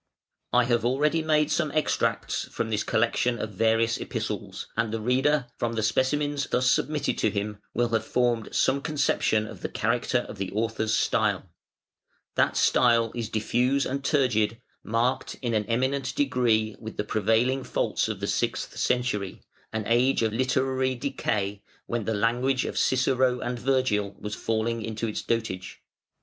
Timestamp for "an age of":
19.71-20.33